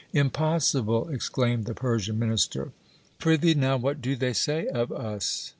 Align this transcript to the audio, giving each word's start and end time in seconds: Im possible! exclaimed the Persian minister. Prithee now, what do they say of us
Im 0.13 0.31
possible! 0.31 1.07
exclaimed 1.09 1.65
the 1.65 1.75
Persian 1.75 2.17
minister. 2.17 2.71
Prithee 3.19 3.53
now, 3.53 3.77
what 3.77 4.01
do 4.01 4.15
they 4.15 4.33
say 4.33 4.65
of 4.65 4.91
us 4.91 5.49